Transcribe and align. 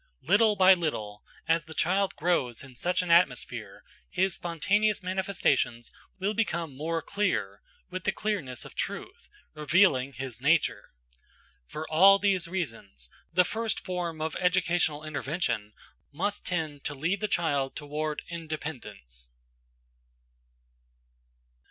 Little 0.23 0.55
by 0.55 0.73
little, 0.73 1.23
as 1.47 1.65
the 1.65 1.75
child 1.75 2.15
grows 2.15 2.63
in 2.63 2.75
such 2.75 3.03
an 3.03 3.11
atmosphere, 3.11 3.83
his 4.09 4.33
spontaneous 4.33 5.03
manifestations 5.03 5.91
will 6.17 6.33
become 6.33 6.75
more 6.75 7.03
clear, 7.03 7.61
with 7.91 8.05
the 8.05 8.11
clearness 8.11 8.65
of 8.65 8.73
truth, 8.73 9.29
revealing 9.53 10.13
his 10.13 10.41
nature. 10.41 10.89
For 11.67 11.87
all 11.87 12.17
these 12.17 12.47
reasons, 12.47 13.11
the 13.31 13.45
first 13.45 13.79
form 13.81 14.21
of 14.21 14.35
educational 14.39 15.03
intervention 15.03 15.71
must 16.11 16.47
tend 16.47 16.83
to 16.85 16.95
lead 16.95 17.19
the 17.19 17.27
child 17.27 17.75
toward 17.75 18.23
independence. 18.27 19.29